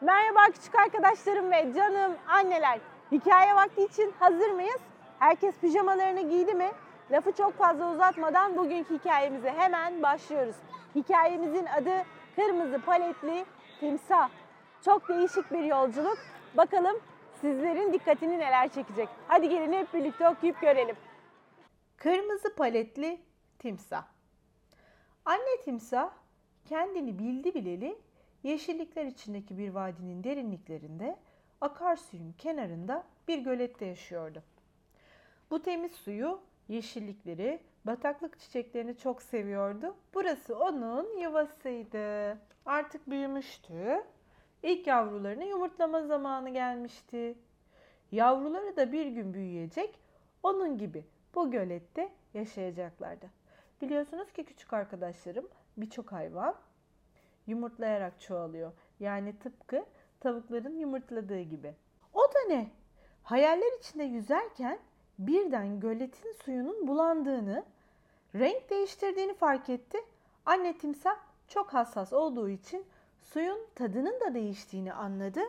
[0.00, 2.80] Merhaba küçük arkadaşlarım ve canım anneler.
[3.12, 4.80] Hikaye vakti için hazır mıyız?
[5.18, 6.70] Herkes pijamalarını giydi mi?
[7.10, 10.56] Lafı çok fazla uzatmadan bugünkü hikayemize hemen başlıyoruz.
[10.94, 12.04] Hikayemizin adı
[12.36, 13.44] Kırmızı Paletli
[13.80, 14.30] Timsah.
[14.84, 16.18] Çok değişik bir yolculuk.
[16.56, 16.96] Bakalım
[17.40, 19.08] sizlerin dikkatini neler çekecek.
[19.28, 20.96] Hadi gelin hep birlikte okuyup görelim.
[21.96, 23.20] Kırmızı paletli
[23.58, 24.04] timsah.
[25.24, 26.10] Anne timsah
[26.68, 27.98] kendini bildi bileli
[28.46, 31.16] yeşillikler içindeki bir vadinin derinliklerinde
[31.60, 34.42] akarsuyun kenarında bir gölette yaşıyordu.
[35.50, 39.96] Bu temiz suyu, yeşillikleri, bataklık çiçeklerini çok seviyordu.
[40.14, 42.38] Burası onun yuvasıydı.
[42.66, 44.04] Artık büyümüştü.
[44.62, 47.38] İlk yavrularını yumurtlama zamanı gelmişti.
[48.12, 49.98] Yavruları da bir gün büyüyecek,
[50.42, 51.04] onun gibi
[51.34, 53.26] bu gölette yaşayacaklardı.
[53.82, 56.54] Biliyorsunuz ki küçük arkadaşlarım birçok hayvan
[57.46, 58.72] yumurtlayarak çoğalıyor.
[59.00, 59.84] Yani tıpkı
[60.20, 61.74] tavukların yumurtladığı gibi.
[62.14, 62.70] O da ne?
[63.22, 64.78] Hayaller içinde yüzerken
[65.18, 67.64] birden göletin suyunun bulandığını,
[68.34, 69.98] renk değiştirdiğini fark etti.
[70.46, 71.16] Anne timsah
[71.48, 72.84] çok hassas olduğu için
[73.22, 75.40] suyun tadının da değiştiğini anladı.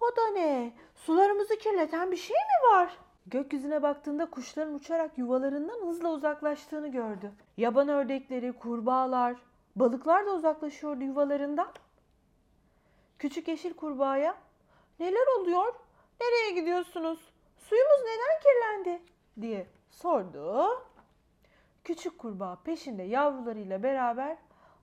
[0.00, 0.72] O da ne?
[0.94, 2.98] Sularımızı kirleten bir şey mi var?
[3.26, 7.32] Gökyüzüne baktığında kuşların uçarak yuvalarından hızla uzaklaştığını gördü.
[7.56, 9.36] Yaban ördekleri, kurbağalar,
[9.76, 11.72] balıklar da uzaklaşıyordu yuvalarından.
[13.18, 14.36] Küçük yeşil kurbağaya
[15.00, 15.74] "Neler oluyor?
[16.20, 17.32] Nereye gidiyorsunuz?
[17.58, 19.02] Suyumuz neden kirlendi?"
[19.40, 20.68] diye sordu.
[21.84, 24.36] Küçük kurbağa peşinde yavrularıyla beraber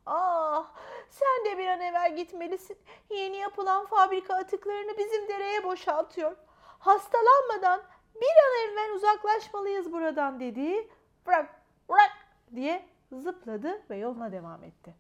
[0.05, 0.71] Ah
[1.09, 2.77] sen de bir an evvel gitmelisin.
[3.09, 6.35] Yeni yapılan fabrika atıklarını bizim dereye boşaltıyor.
[6.79, 7.81] Hastalanmadan
[8.15, 10.89] bir an evvel uzaklaşmalıyız buradan dedi.
[11.27, 12.11] Bırak bırak
[12.55, 12.85] diye
[13.21, 14.93] zıpladı ve yoluna devam etti.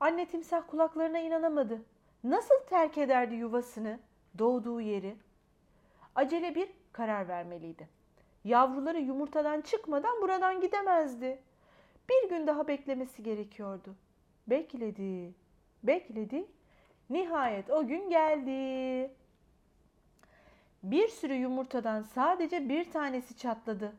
[0.00, 1.82] Anne timsah kulaklarına inanamadı.
[2.24, 3.98] Nasıl terk ederdi yuvasını,
[4.38, 5.16] doğduğu yeri?
[6.14, 7.88] Acele bir karar vermeliydi.
[8.44, 11.42] Yavruları yumurtadan çıkmadan buradan gidemezdi.
[12.08, 13.94] Bir gün daha beklemesi gerekiyordu.
[14.46, 15.34] Bekledi,
[15.82, 16.46] bekledi.
[17.10, 19.10] Nihayet o gün geldi.
[20.82, 23.92] Bir sürü yumurtadan sadece bir tanesi çatladı.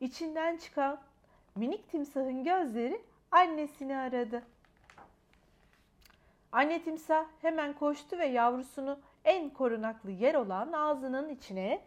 [0.00, 1.00] İçinden çıkan
[1.60, 4.42] minik timsahın gözleri annesini aradı.
[6.52, 11.82] Anne timsah hemen koştu ve yavrusunu en korunaklı yer olan ağzının içine,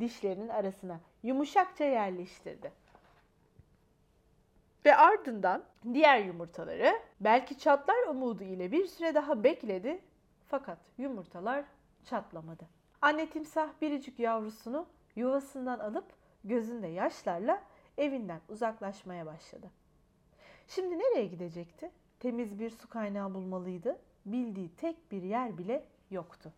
[0.00, 2.72] dişlerinin arasına yumuşakça yerleştirdi.
[4.84, 10.00] Ve ardından diğer yumurtaları belki çatlar umudu ile bir süre daha bekledi.
[10.46, 11.64] Fakat yumurtalar
[12.04, 12.66] çatlamadı.
[13.02, 16.06] Anne timsah biricik yavrusunu yuvasından alıp
[16.44, 17.62] gözünde yaşlarla
[17.98, 19.70] evinden uzaklaşmaya başladı.
[20.68, 21.90] Şimdi nereye gidecekti?
[22.20, 23.98] Temiz bir su kaynağı bulmalıydı.
[24.26, 26.52] Bildiği tek bir yer bile yoktu.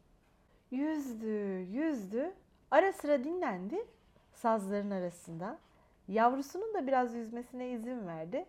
[0.70, 2.32] Yüzdü, yüzdü.
[2.70, 3.86] Ara sıra dinlendi.
[4.32, 5.58] Sazların arasında
[6.10, 8.46] Yavrusunun da biraz yüzmesine izin verdi.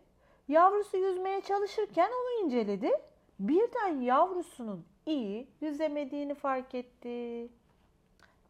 [0.47, 2.91] Yavrusu yüzmeye çalışırken onu inceledi.
[3.39, 7.47] Birden yavrusunun iyi yüzemediğini fark etti.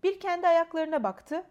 [0.03, 1.44] Bir kendi ayaklarına baktı,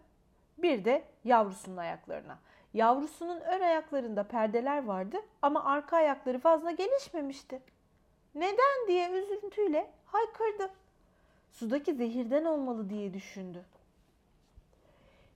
[0.57, 2.39] bir de yavrusunun ayaklarına.
[2.73, 7.61] Yavrusunun ön ayaklarında perdeler vardı ama arka ayakları fazla gelişmemişti.
[8.35, 10.69] Neden diye üzüntüyle haykırdı.
[11.51, 13.65] Sudaki zehirden olmalı diye düşündü.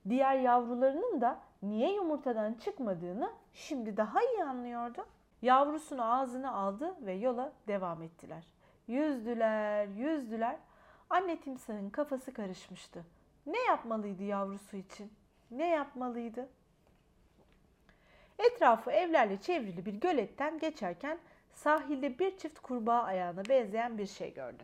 [0.10, 5.06] Diğer yavrularının da niye yumurtadan çıkmadığını şimdi daha iyi anlıyordu.
[5.42, 8.44] Yavrusunu ağzına aldı ve yola devam ettiler.
[8.88, 10.58] Yüzdüler, yüzdüler.
[11.10, 13.06] Anne timsahın kafası karışmıştı.
[13.46, 15.14] Ne yapmalıydı yavrusu için?
[15.52, 16.50] Ne yapmalıydı?
[18.40, 21.18] Etrafı evlerle çevrili bir göletten geçerken
[21.54, 24.64] sahilde bir çift kurbağa ayağına benzeyen bir şey gördü.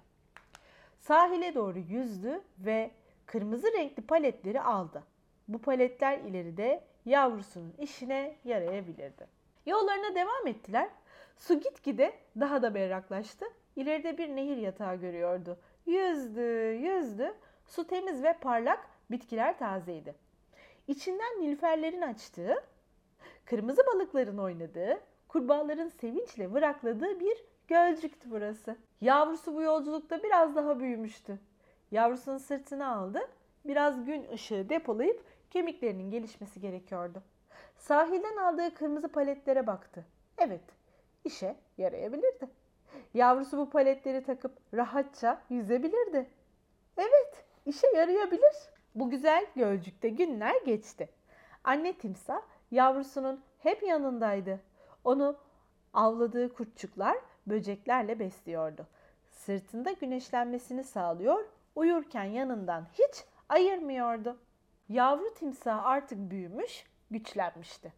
[1.00, 2.92] Sahile doğru yüzdü ve
[3.26, 5.04] kırmızı renkli paletleri aldı.
[5.48, 9.28] Bu paletler ileride yavrusunun işine yarayabilirdi.
[9.66, 10.90] Yollarına devam ettiler.
[11.38, 13.46] Su gitgide daha da berraklaştı.
[13.76, 15.58] İleride bir nehir yatağı görüyordu.
[15.86, 16.42] Yüzdü,
[16.82, 17.34] yüzdü.
[17.68, 20.16] Su temiz ve parlak, bitkiler tazeydi.
[20.88, 22.64] İçinden nilüferlerin açtığı,
[23.52, 28.78] kırmızı balıkların oynadığı, kurbağaların sevinçle vırakladığı bir gölcüktü burası.
[29.02, 31.40] Yavrusu bu yolculukta biraz daha büyümüştü.
[31.92, 33.20] Yavrusunun sırtına aldı,
[33.66, 37.24] biraz gün ışığı depolayıp kemiklerinin gelişmesi gerekiyordu.
[37.78, 40.06] Sahilden aldığı kırmızı paletlere baktı.
[40.38, 40.64] Evet,
[41.24, 42.48] işe yarayabilirdi.
[43.14, 46.30] Yavrusu bu paletleri takıp rahatça yüzebilirdi.
[46.98, 48.56] Evet, işe yarayabilir.
[48.96, 51.10] Bu güzel gölcükte günler geçti.
[51.64, 54.60] Anne timsah yavrusunun hep yanındaydı.
[55.04, 55.38] Onu
[55.94, 58.88] avladığı kurtçuklar böceklerle besliyordu.
[59.30, 61.46] sırtında güneşlenmesini sağlıyor,
[61.76, 64.38] uyurken yanından hiç ayırmıyordu.
[64.90, 67.94] Yavru timsah artık büyümüş, güçlenmişti.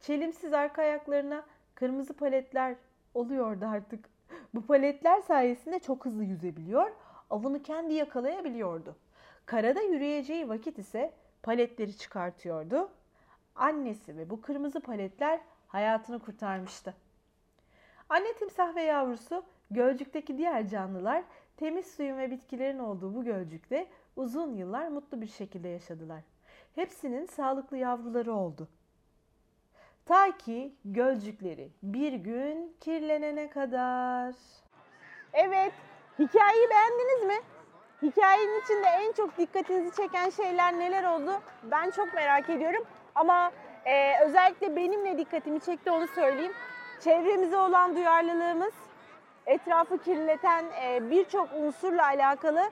[0.00, 1.44] Çelimsiz arka ayaklarına
[1.74, 2.76] kırmızı paletler
[3.14, 4.08] oluyordu artık.
[4.54, 6.90] Bu paletler sayesinde çok hızlı yüzebiliyor,
[7.30, 8.96] avını kendi yakalayabiliyordu.
[9.46, 11.12] Karada yürüyeceği vakit ise
[11.42, 12.90] paletleri çıkartıyordu.
[13.58, 16.94] Annesi ve bu kırmızı paletler hayatını kurtarmıştı.
[18.08, 21.24] Anne timsah ve yavrusu gölcükteki diğer canlılar
[21.56, 26.22] temiz suyun ve bitkilerin olduğu bu gölcükte uzun yıllar mutlu bir şekilde yaşadılar.
[26.74, 28.68] Hepsinin sağlıklı yavruları oldu.
[30.06, 34.34] Ta ki gölcükleri bir gün kirlenene kadar.
[35.32, 35.72] Evet,
[36.18, 37.44] hikayeyi beğendiniz mi?
[38.02, 41.30] Hikayenin içinde en çok dikkatinizi çeken şeyler neler oldu?
[41.70, 42.84] Ben çok merak ediyorum.
[43.18, 43.50] Ama
[43.84, 46.52] e, özellikle benim ne dikkatimi çekti onu söyleyeyim.
[47.00, 48.72] Çevremize olan duyarlılığımız,
[49.46, 52.70] etrafı kirleten e, birçok unsurla alakalı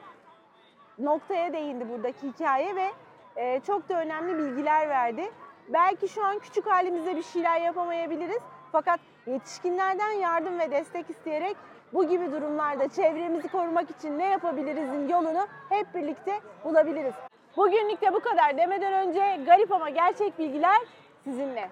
[0.98, 2.90] noktaya değindi buradaki hikaye ve
[3.36, 5.30] e, çok da önemli bilgiler verdi.
[5.68, 8.42] Belki şu an küçük halimizde bir şeyler yapamayabiliriz.
[8.72, 11.56] Fakat yetişkinlerden yardım ve destek isteyerek
[11.92, 17.14] bu gibi durumlarda çevremizi korumak için ne yapabilirizin yolunu hep birlikte bulabiliriz.
[17.56, 20.78] Bugünlük de bu kadar demeden önce garip ama gerçek bilgiler
[21.24, 21.70] sizinle.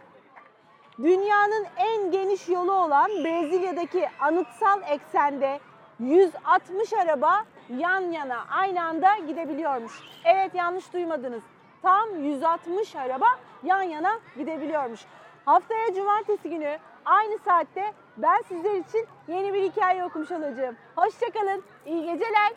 [0.98, 5.60] Dünyanın en geniş yolu olan Brezilya'daki anıtsal eksende
[6.00, 7.44] 160 araba
[7.76, 9.92] yan yana aynı anda gidebiliyormuş.
[10.24, 11.42] Evet yanlış duymadınız.
[11.82, 13.26] Tam 160 araba
[13.62, 15.00] yan yana gidebiliyormuş.
[15.44, 20.76] Haftaya cumartesi günü aynı saatte ben sizler için yeni bir hikaye okumuş olacağım.
[20.96, 22.52] Hoşçakalın, iyi geceler.